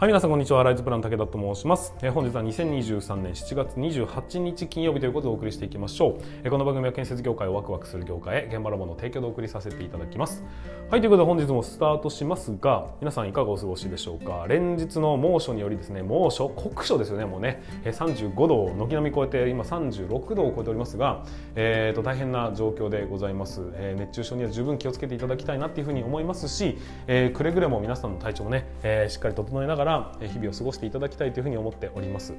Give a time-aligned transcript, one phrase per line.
[0.00, 0.62] はい、皆さんこんにちは。
[0.62, 1.92] ライズプラン武田と申します。
[2.02, 6.22] え、本日は2023年7月28日金曜日ということでお送りしていきましょう。
[6.44, 10.44] え、この番組は建設業界をワクワクする業界へ現場ラボの提供でお送りさせていただきます。
[10.88, 14.46] はい、ということで本日もスタートしますが、皆さんいかがお過ごしでしょうか？
[14.48, 21.24] 連日の猛暑によりですね、猛暑、酷暑ですよね、もうね、え、35度を軒並み超えて、今36度を超えておりますが、
[21.56, 24.00] えー、と大変な状況でございます、えー。
[24.00, 26.78] 熱中症には十分気をつけていただきたいなというふうに思いますし、
[27.08, 32.34] えー、くれぐれも皆さんの体調もね、えー、しっかり整えながらら日々を過ごしていただきたいというふうに思っております。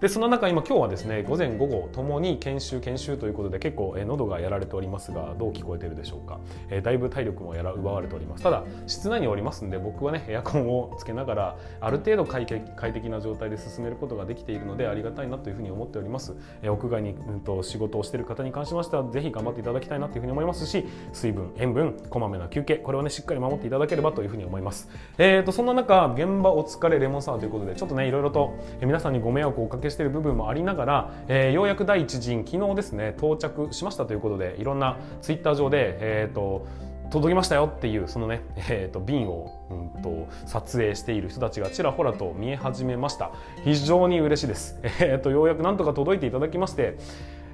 [0.00, 6.38] でその中今今日はですね午前午後ともに研修研修ということで結構喉がやられておりますがどう聞こえてるでしょうか、
[6.70, 8.42] えだいぶ体力もやら奪われております。
[8.42, 24.88] ただ室内におりますんで僕はねエアコンをつけながらある程度快適な状態で進めることができているのでありがたいなというふうに思っております、え屋外に、うんと、仕事をしている方に関しましてはぜひ頑張っていただきたいなというふうに思いますし水分塩分こまめな休憩これをねしっかり守っていただければというふうに思います。
[25.18, 36.66] えーとそんな中現場お疲れレモンサワーということでちょっとねいろいろと皆さんにご迷惑をおかけしている部分もありながら、えー、ようやく第一陣昨日ですね到着しましたということでいろんなツイッター上でえっ、ー、と
[37.10, 43.32] 届きましたよっていうそのね、えーと、瓶を、うんと、撮影している人たちがちらほらと見え始めました。
[43.64, 46.96] 非常に嬉しいです、えーとようやくなんとか届いていただきまして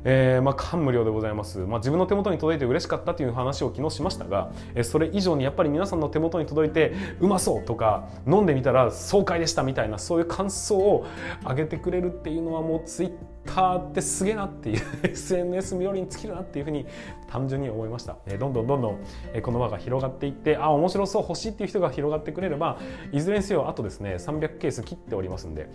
[0.04, 11.06] えー、まあ、感無量でございます、まあ、自分の手元に届いて嬉しかったという話を昨日しましたが、えー、それ以上にやっぱり皆さんの手元に届いてうまそうとか飲んでみたら爽快でしたみたいなそういう感想を
[11.42, 16.86] 上げてくれるっていうのはもうツイッターってすげえなっていう SNS よりに尽きるなっていうふうに
[17.28, 18.98] 単純に思いました、え、どんどんどんどん、
[19.32, 22.78] えこの輪が広がっていってあ面白そう欲しいっていう人が広がってくれれば
[23.12, 25.68] いずれにせよあとですね300ケース切っておりますんで、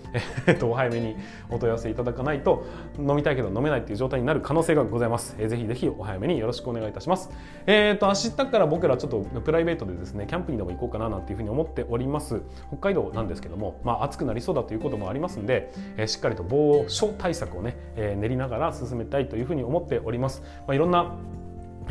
[0.47, 1.15] えー、とお早めに
[1.49, 2.65] お問い合わせいただかないと
[2.97, 7.29] 飲みたいけど飲めないっていう状態になる可能性がございます、えー、ぜひぜひお早めによろしくお願いいたします。
[7.65, 8.13] えっ、ー、と明
[8.45, 12.41] 日から僕らちょっとプライベートでですねキャンプにでも行こうかななんていうふうに思っております。
[12.69, 21.15] 北海道なんですけどもまあ暑くなりそうだということもありますんで、えー、しっかりと防暑対策をね、えー、練りながら進めたいというふうに思っております、まあ、いろんな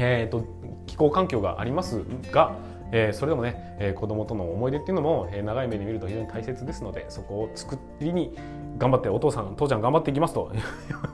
[0.01, 0.45] えーと、
[0.87, 2.55] 気候環境がありますが、
[2.93, 8.39] えー、それでもね、えー、子供との思い出っていうのも、えー、長い目で見ると非常に大切ですのでそこを作りに
[8.78, 10.59] 頑張ってお父さん父ちゃん頑張っていきますと思い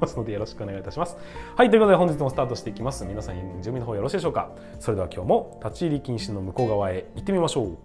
[0.02, 1.16] ますのでよろしくお願いいたします。
[1.56, 3.06] はいということで本日もスタートしていきます。
[3.06, 4.50] 皆さん準備の方よろしいでしょうか？
[4.80, 7.78] それでは今日も立ち入り禁止の向こう側へ行ってみましょう。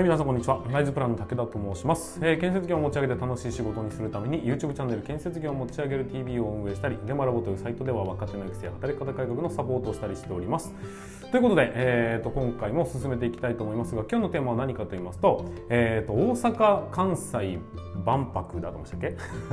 [0.00, 0.64] はい、皆さんこんにちは。
[0.70, 10.72] ライズプランの武田と申します、えー、建設業を持ち上げて楽しい仕事にするために YouTube チャンネル建設業を持ち上げる TV を運営したり、現場ラボというサイトでは若手の育成や働き方改革のサポートをしたりしております。
[11.30, 17.58] ということで、えーと、今回も進めていきたいと思いますが、今日のテーマは何かと言いますと、えーと、大阪・関西
[18.02, 19.00] 万博だと思いましたっ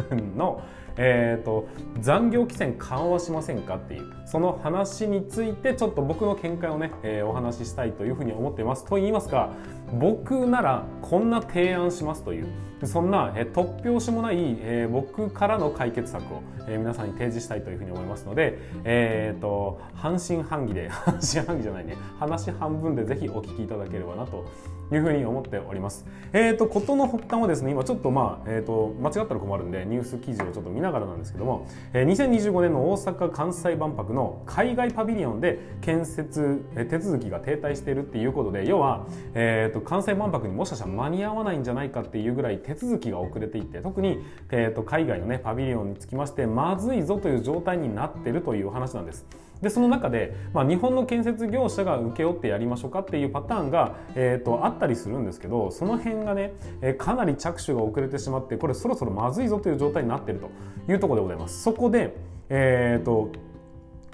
[0.07, 0.15] け？
[0.37, 0.61] の、
[0.95, 1.67] えーと、
[1.99, 8.85] 残業規制緩和しませんかっていうその話についてちょっと僕の見解をね、えー、お話ししたいというふうに思っています。
[8.85, 9.51] と言いますか
[9.93, 12.47] 僕ならこんな提案しますという。
[12.83, 21.95] そんな、え、突拍子もない、え、僕からの解決策を、え、皆さんに提示したいというふうに思いますので、えーと、半信半疑で 半信半疑じゃないね。
[22.19, 24.45] 話半分でぜひお聞きいただければなと
[24.91, 26.05] いうふうに思っております。
[26.33, 49.25] えっ、ー、と事の発端はですね今ちょっとまあえっ、ー、と間違ったら困るんでニュース記事をちょっと見ながらなんですけども、えー、2025年の大阪・関西万博の海外パビリオンで建設、え手続きが停滞しているっていうことで要は、えーと、関西万博にもしかしたら間に合わないんじゃないかっていうぐらい手続きが遅れていって特に、えーと、海外のねパビリオンにつきましてまずいぞという状態になってるというお話なんです。
[49.61, 60.49] でその中で、まあ、日本の建設業者が請け負ってやりましょうかっていうパターンが、えーと、あったりするんですけどその辺がね、えー、かなり着手が遅れてしまってこれそろそろまずいぞという状態になってると
[60.91, 61.63] いうところでございます。
[61.63, 62.15] そこで、
[62.49, 63.31] えーと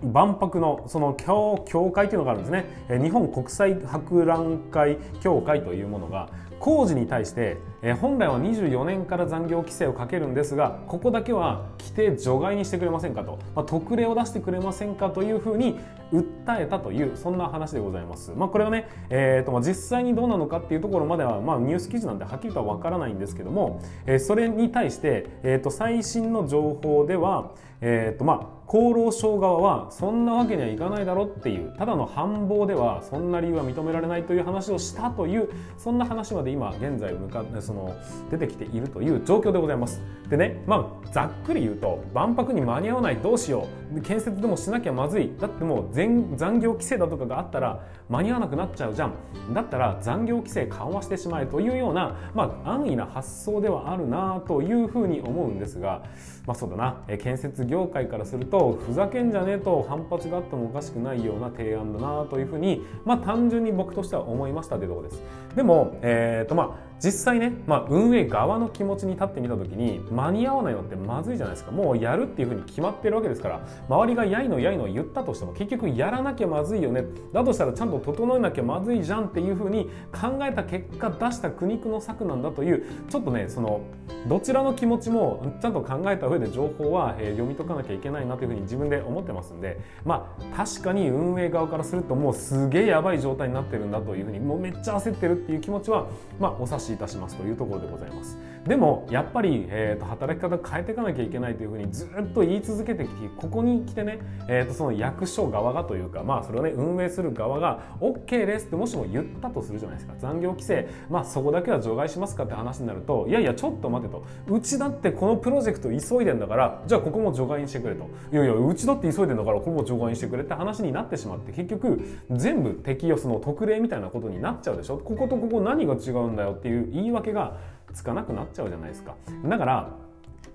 [0.03, 2.65] 万博のその協会というのがあるんですね
[3.01, 6.29] 日本国際博覧会協会というものが
[6.63, 15.77] 工事に対して、え本来は24年から残業規制をかけるんですがここだけは規定除外にしてくれませんかと、まあ、特例を出してくれませんかというふうに
[16.13, 18.31] 訴えたというそんな話でございます。
[18.31, 27.51] まあ、これはね、えーとまあ、実際にどうなのかっていうところまでは、まあ、ニュース記事なんてはっきりとは分からないんですけども、えー、それに対して、えー、と最新の情報では、
[27.81, 37.95] えーとま、厚労省側はそんなわけにはいかないだろうっていうただの反暴ではそんな理由は認められないという話をしたというそんな話まで今現在向かその
[38.31, 40.01] 出てきているという状況でございます。
[40.29, 45.31] でねまあざっくり言うと万博に間に合わないどうしよう建設でもしなきゃまずい。
[45.39, 49.13] だってもう残業規制だとかがあったら間に合わなくなっちゃうじゃん。
[49.53, 56.03] だったら残業規制緩和してしまえというような、まあ、安易な発想ではあるなというふうに思うんですが
[56.45, 56.97] まあそうだな。
[57.07, 65.23] え建設業界からするとふざけんじゃねえと反発があってもおかしくないような提案だなというふうに、まあ、単純に僕としては思いましたというところです。
[65.55, 71.71] でも、えーとまあ、実際ね、まあ、運営側の気持ちに立ってみた時に間に合わないのってまずいじゃないですか。
[71.71, 77.05] もうやるっていうふうに決まってるわけですから周りがやいのやいの言ったとしても結局やらなきゃまずいよね。
[77.31, 83.81] だとしたらちゃんと整えなきゃまずいじゃんっていうふうに考えた結果出した苦肉の策なんだというちょっとねその
[84.27, 96.07] どちらの気持ちもちゃんと考えた上で情報は、え読み解かなきゃいけないなというふうに自分で思ってますんでまあ確かに運営側からするともうすげえやばい状態になってるんだというふうにもうめっちゃ焦ってるっていう気持ちは
[96.39, 98.37] まあお察しいたしますというところでございます。
[98.65, 110.13] でもやっぱり、えーと、働き方変えていかなきゃいけないというふうにずっと言い続けてきてここに来てね、えーと、その役所側がというかまあそれをね運営する側が OK ですってもしも言ったとするじゃないですか。
[110.17, 114.23] 残業規制まあそこだけは除外しますかって話になるといやいやちょっと待てと。
[114.47, 118.09] うちだってこのプロジェクト急いでんだからじゃあここも除外にしてくれと。
[118.31, 121.99] いやいやうちだって急いでんだからここも除外にしてくれって話になってしまって結局
[122.31, 124.97] 全部適用その特例みたいなことになっちゃうでしょ。
[124.97, 127.57] こことここ何が違うんだよっていう言い訳が
[127.93, 129.15] つかなくなっちゃうじゃないですか。
[129.45, 129.89] だから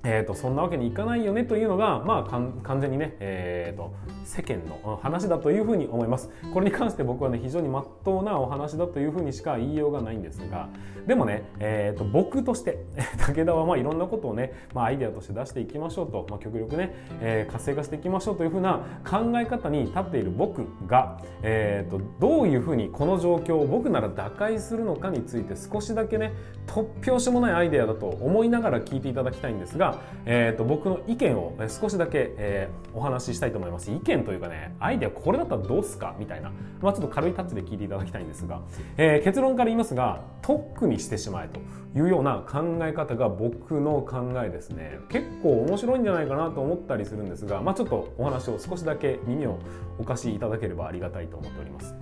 [0.05, 6.31] えーと、そんなわけにいかないよねというのが、まあ、完全にね、えーと、世間の話だというふうに思います。
[6.53, 10.69] これに関して僕はね非常に真っ当なお話だというふうにしか言いようがないんですが
[11.07, 12.85] でもね、えーと、僕として
[13.27, 26.33] 武田はまあいろんなことをね、まあ、アイデアとして出していきましょうと、まあ、極力ね、えー、活性化していきましょうというふうな考え方に立っている僕が、えー、とどういうふうにこの状況を僕なら打開するのかについて少しだけね
[26.67, 29.88] 突拍子もないアイデアだと思いながら聞いていただきたいんですが
[30.27, 33.91] えーと、僕の意見を少しだけ、えー、お話ししたいと思います。
[33.91, 36.15] 意見というかねアイデアこれだったらどうすか？
[36.19, 38.61] みたいな、まあ、ちょっと軽いタッチで聞いていただきたいんですが、
[38.97, 41.61] えー、結論から言いますが特にしてしまえと
[41.99, 44.99] いうような考え方が僕の考えですね。
[45.09, 49.59] 結構面白いんじゃないかなと思ったりするんですが、まあ、ちょっとお話を少しだけ耳を
[49.99, 51.95] お貸しいただければありがたいと思っております。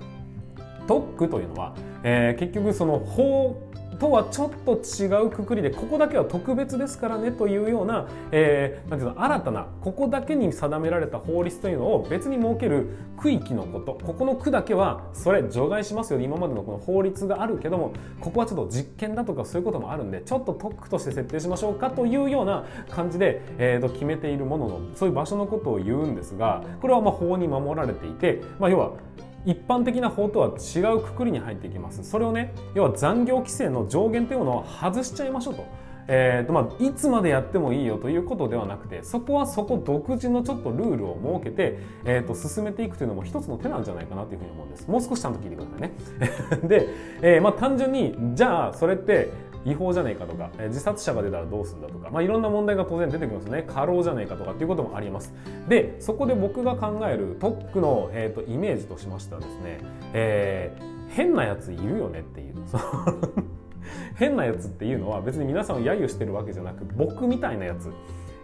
[0.87, 1.75] 特区というのは、
[2.05, 3.61] えー、結局その法
[3.99, 12.89] とはちょっと違うくくりでここだけは特別ですからねというような,、えー、なんていうの新たなここだけに定められた法律というのを別に設ける
[13.19, 13.99] 区域のこと。
[14.05, 16.21] ここの区だけはそれ除外しますよ。
[16.21, 28.93] 今までのこの法律があるけどもここはちょっと実験だとかそういうこともあるんでちょっと特区として設定しましょうかというような感じで、えー、と決めているもののそういう場所のことを言うんですがこれはま法に守られていて、まあ、要は
[29.47, 32.03] 一般的な法とは違うくくりに入っていきます。
[32.05, 35.65] それをね要は残業規制の上限というのを外しちゃいましょうと。
[36.09, 44.89] えーとまあ、いつまでやってもいいよということではなくてそこはそこ独自のちょっとルールを設けて、えー、と進めていくというのも一つの手なんじゃないかなというふうに思うんです。
[44.89, 45.93] もう少しちゃんと聞いてくださいね。
[46.69, 46.89] で、
[47.23, 49.31] えーまあ、単純にじゃあそれって
[49.67, 53.65] 違法じゃねえかとか、え自殺者が出たらどうするんだとか、まあ、いろんな問題が当然出てきますね。
[53.67, 55.35] 過労じゃねえかとかっていうこともあります。
[55.69, 59.81] でそこで僕が考える特区の、えーと、イメージとしましてはですね、
[60.13, 62.55] えー、変なやついるよねっていう
[64.15, 67.91] 変なやつっていうのは別に皆さんを揶揄してるわけじゃなく僕みたいなやつ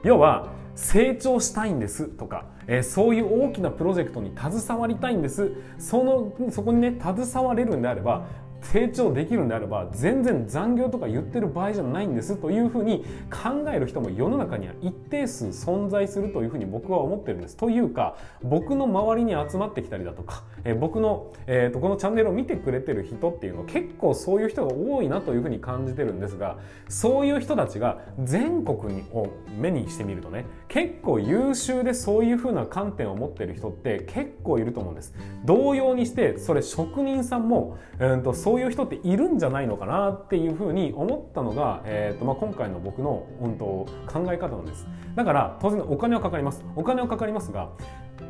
[0.03, 5.53] 要は成長したいんですとか、えー、そういう大きなプロジェクトに携わりたいんです。
[5.79, 8.27] そのそこにね携われるんであれば
[8.63, 17.57] 成長できるんであれば全然残業とか言ってる場合じゃないんですというふうに考える人も世の中には一定数存在するというふうに僕は思ってるんです。
[17.57, 29.29] というか僕の周りに集まってきたりだとか、えー、僕の、えーと、このチャンネルを見てくれてる人っていうの結構そういう人が多いなというふうに感じてるんですがそういう人たちが全国にを
[29.59, 35.15] 目にしてみるとね結構優秀でそういうふうな観点を持ってる人って結構いると思うんです。
[35.45, 43.65] 同様にしてそれ職人さんも、えーと、とそういう人っているんじゃないのかなっていうふうに思ったのが、えーとまあ、今回の僕の、本当、
[44.13, 44.87] 考え方なんです。
[45.17, 46.63] だから当然お金はかかります。
[46.77, 47.71] お金はかかりますが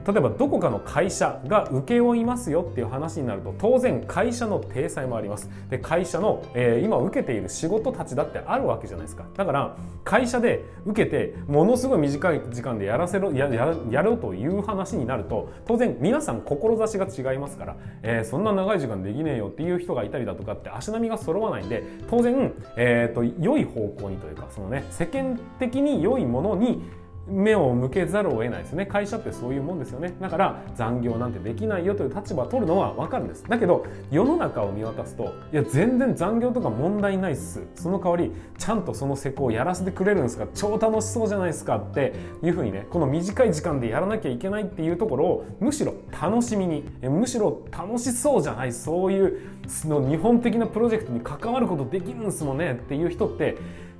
[0.07, 5.49] 例えばどこかの会社が請け負いますよっていう話になると当然会社の体裁もあります。
[5.71, 9.25] で会社の、えー、今受けている仕事たちだってあるわけじゃないですか。
[9.37, 26.83] だから会社で受けてものすごい短い時間でやらせろやややろうという話になると当然皆さん志が違いますから、えー、そんな長い時間できねえよっていう人がいたりだとかって足並みが揃わないんで当然、えーと、良い方向にというかそのね世間的に良いものに
[27.27, 28.85] 目を向けざるを得ないですね。
[28.85, 30.15] 会社ってそういうもんですよね。
[30.21, 33.45] だから残業なんてできないよという立場を取るのは分かるんです。
[33.49, 37.63] だけど世の中を見渡すといや全然残業とか問題ないっす。
[37.77, 40.47] その代わりちゃんとその施工をやらせてくれるんですか？
[40.55, 42.13] 超楽しそうじゃないですかって
[42.43, 48.73] いうふうにねこの短い時間でやらなきゃいけないっていうところをむしろ楽しみにむしろ楽しそうじゃない？
[48.73, 49.41] そういう
[49.85, 53.57] の日本的なプロジェクトに関わることできるんですもんねっていう人って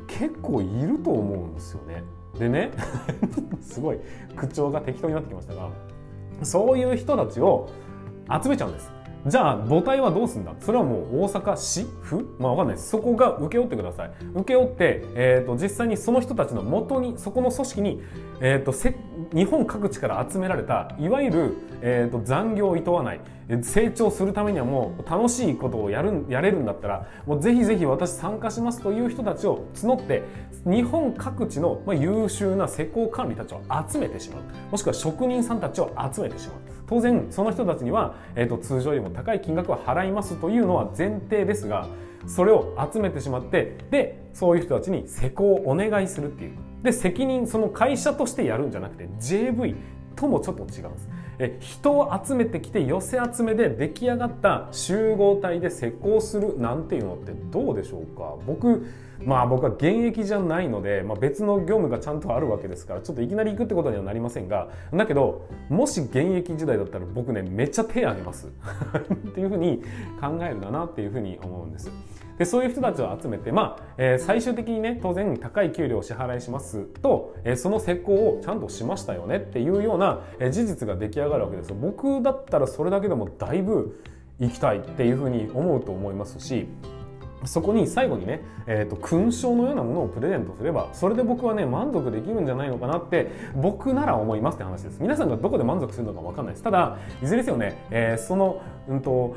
[0.09, 2.03] 結構いると思うんですよね。
[2.43, 2.71] でね
[3.63, 3.99] すごい
[4.37, 5.69] 口調が適当になってきましたが
[6.43, 7.69] そういう人たちを
[8.43, 8.91] 集めちゃうんです
[9.25, 10.53] じゃあ母体はどうすんだ？
[10.59, 12.37] それはもう大阪市府？
[12.41, 12.91] まあわかんないです。
[12.91, 14.11] そこが請け負ってください。
[14.35, 18.03] 請け負って、えーと、実際にその人たちの元にそこの組織に、
[18.41, 18.73] えーと、
[19.33, 23.21] 日本各地から集められたいわゆる、えーと、残業をいとわない
[23.63, 30.25] 成長するためにはもう楽しいことをやるやれるんだったらもうぜひぜひ私参加しますという人たちを募って
[30.65, 34.43] 日本各地の、まあ、優秀な施工管理たちを集めてしまう。
[34.73, 36.59] もしくは職人さんたちを集めてしまう。
[36.93, 41.89] 当然その人たちには、えーと、通常よりも高い金額は払いますというのは前提ですが
[42.27, 46.53] それを集めてしまってでそういう人たちに施工をお願いするっていう。
[46.83, 49.75] で責任その会社としてやるんじゃなくて JV
[50.15, 51.09] ともちょっと違うんです。
[51.39, 58.37] え人を集めてきて寄せ集めで出来上がった集合体で施工するなんていうのってどうでしょうか？
[58.47, 58.87] 僕
[59.25, 68.49] まあ僕は現役じゃないので、まあ、別の業務がちゃんとあるわけですからちょっといきなり行くってことにはなりませんがだけどもし現役時代だったら僕ねめっちゃ手挙げます。
[69.15, 69.83] っていうふうに
[70.21, 71.91] 考えるんだなっていうふうに思うんです。
[72.39, 84.03] でそういう人たちを集めて、まあえー、最終的にね当然高い給料を支払いしますと、えー、その施工をちゃんとしましたよねっていうような、えー、事実が出来上がるわけです僕だったらそれだけでもだいぶ
[84.41, 86.67] 行きたいっていうふうに思うと思いますし
[87.45, 95.01] そこに最後にね、えーと、勲章のようなものをプレゼントすればそれで僕はね満足できるんじゃないのかなって僕なら思いますって話です。
[95.01, 96.63] 皆さんがどこで満足するのか分かんないです。
[96.63, 99.37] ただいずれですよね、えー、その、うんと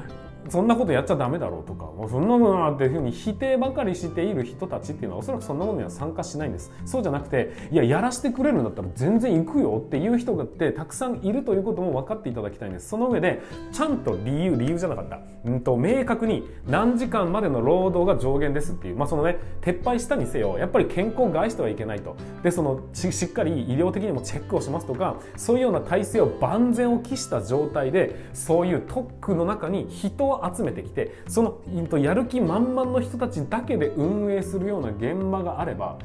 [0.49, 6.71] そんなことやっちゃダメだろうとかもうそんなものなっていうふうに否定ばかりしている人たちっていうのはおそらくそんなものには参加しないんです。
[6.85, 12.89] そうじゃなくていややらせてくれるんだったら全然行くよっていう人がってたくさんいるということも分かっていただきたいんです。
[12.89, 22.15] その上でちゃんと理由理由じゃなかった、うんと、明確に何時間までの労働が上限ですっていうまあそのね撤廃したにせよやっぱり健康を害してはいけないと。
[22.43, 35.97] でそのしっかり医療的にもチェックをしますとかそういうような体制を万全を期した状態でそういう特区の中に人を集めてきてそのやる気満々の人たちだけで運営するような現場があれば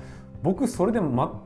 [0.43, 1.43] 僕それで、ま、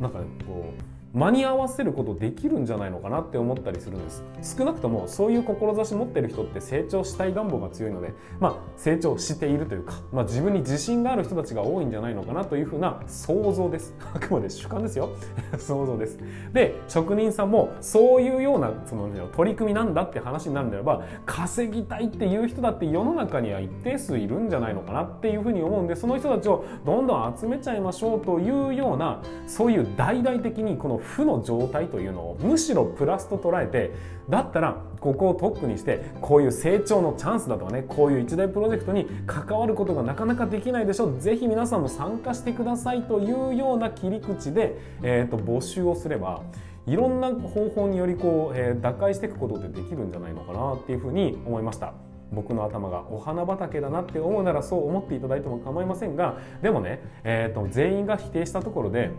[0.00, 4.22] なんかこう間に合わせることできるんじゃないのかなって思ったりするんです。
[4.58, 13.94] 少なくともそういう志持ってる人って成長したい願望が強いので、まあ、成長しているというか、まあ、自分に自信がある人たちが多いんじゃないのかなというふうな想像です。
[14.14, 15.08] あくまで主観ですよ。
[15.58, 16.18] 想像です。
[16.52, 33.92] で職人さんもそういうようなその取り組みなんだって話になるんであれば稼ぎたいっていう人だって世の中には一定数いるんじゃないのかなっていうふうに思うんでその人たちをどんどん集めちゃいましょうというようなそういう大々的にこの負の状態というのをむしろプラスと捉えて
[34.28, 46.42] だったらここをトップにしてこういう成長のチャンスだとかねこういう一大プロジェクトに関わることがなかなかできないでしょうぜひ皆さんも参加してくださいというような切り口で、えーと、募集をすれば
[46.86, 51.92] いろんな方法によりこう、えー、打開していくことってできるんじゃないのかなっていうふうに思いました。
[52.30, 59.10] 僕の頭がお花畑だなって思うならそう思っていただいても構いませんがでもね、えーと全員が否定したところで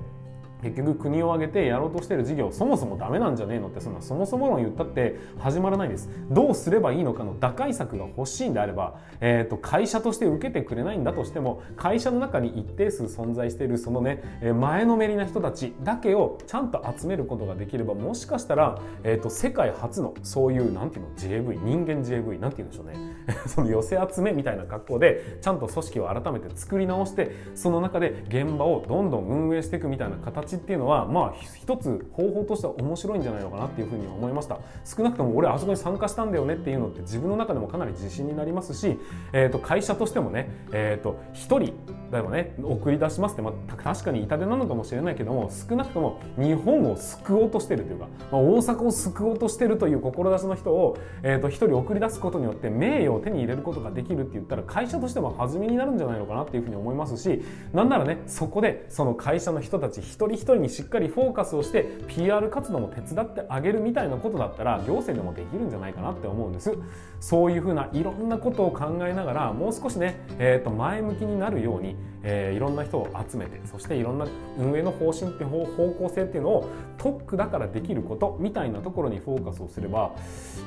[0.62, 6.10] 結局国を挙げてやろうとしてる事業そもそもダメなんじゃねえのってそんなそもそも論言ったって始まらないです。
[6.30, 14.24] どうすればいいのかの打開策が欲しいんであれば、えーと、会社として受けてくれないんだとしても会社の中に一定数存在しているそのね
[14.60, 23.10] 前のめりな人たちだけをちゃんと集めることができればもしかしたら、えーと、世界初のそういうなんていうの JV 人間 JV なんて言うんでしょうね。
[23.48, 34.60] その寄せ集めみたいな格好でちゃんと組織を改めて作り直してその中で現場をどんどん運営していくみたいな形っていうのはまあ一つ方法としては面白いんじゃないのかなっていうふうに思いました。
[34.86, 38.98] 少なくとも俺あそこに参加したんだよねっていうのって自分の中でもかなり自信になりますし、
[39.34, 41.74] えー、と会社としてもね、えー、と1人
[42.12, 66.74] だよね送り出しますって、まあ、確かに痛手なのかもしれないけども少なくとも日本を救おうとしてるというか、まあ、大阪を救おうとしてるという志の人を、えー、と1人送り出すことによって名誉を手に入れることができるって言ったら会社としても弾みになるんじゃないのかなっていうふうに思いますしなんならねそこでその会社の人たち一人一一人にしっかりフォーカスをして PR 活動も手伝ってあげるみたいなことだったら行政でもできるんじゃないかなって思うんです。
[67.20, 74.26] そういうふうないろんなことを考えながらもう少しね、えー、と前向きになるように、えー、いろんな人を集めてそしていろんな
[74.58, 80.16] 運営の方針って方向性っていうのを特区だからできることみたいなところにフォーカスをすれば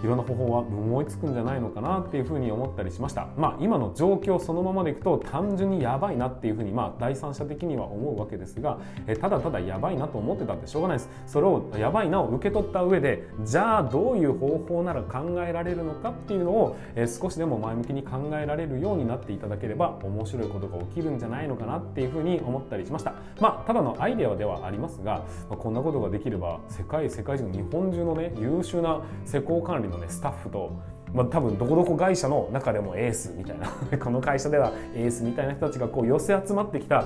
[0.02, 3.29] いろんな方法は思いつくんじゃないのかなっていうふうに思ったりしました。
[3.37, 11.11] まあ今の状況そのままでいくと単純にやばいなっていうふうにまあ第三者的には思うわけですが、えただただやばいなと思ってたってしょうがないです。
[11.26, 23.14] それをやばいなを受け取った上でじゃあどういう方法なら考えられるのかっていうのを、え少しでも前向きに考えられるようになっていただければ面白いことが起きるんじゃないのかなっていうふうに思ったりしました。
[23.40, 30.73] まあただのアイデアではありますが、まあ、こんなことができれば世界世界中日本中のね優秀な施工管理のねスタッフと
[31.14, 37.04] まあ、多分どこどこ会社の中でもエースみたいな この会社ではエースみたいな人たちがこう寄せ集まってきた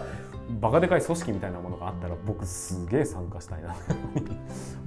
[0.60, 3.76] バカでかい組織みたいなものがあったら僕すげえ参加したいなと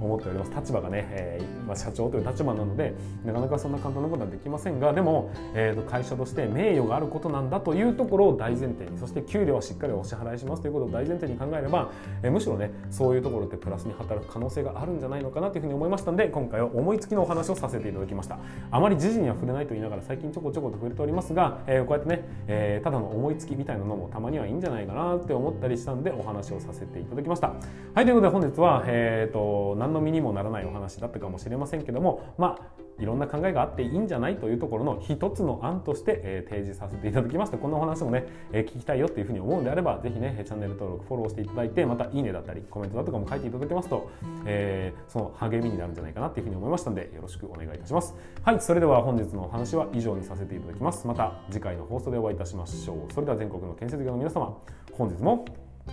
[0.00, 0.52] 思っております。
[0.52, 11.90] 立場がね、えー、まあ、社長という立場なのでなかなかそんな簡単なことはできませんがでも、えー、と会社として名誉があることなんだというところを大前提にそして給料はしっかりお支払いしますということを大前提に考えれば、
[12.22, 18.38] えー、むしろねそういうところってプラスに働く可能性があるんじゃないのかなというふうに思いましたので今回は思いつきのお話をさせていただきました。
[18.70, 27.48] あまり時事には触れないと言いながら最近ちょこちょこと触れておりますが、えー、こうやってね、えー、ただの思いつきみたいなのもたまにはいいんじゃないかなって思ったりしたんでお話をさせていただきました。
[27.94, 37.56] はいということで本日は、えーと、何の身にもならないお話だったかもしれませんけどもまあいろんな考えがあっていいんじゃないというところの一つの案として、えー、提示させていただきました。
[37.56, 44.10] こんなお話もね、えー、聞きたいよっていうふうに思うんであればぜひねチャンネル登録フォローしていただいてまたいいねだったりコメントだとかも書いていただけますと、
[44.44, 48.14] えー、その励みになるんじゃないかなっていうふうに思いましたのでよろしくお願いいたします。
[48.42, 51.06] はいそれでは本日のお話は以上にさせていただきます。
[51.06, 53.12] また次回の放送でお会いいたしましょう。
[53.12, 54.58] それでは全国の建設業の皆様
[54.92, 55.44] 本日も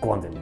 [0.02, 0.38] ご安全に。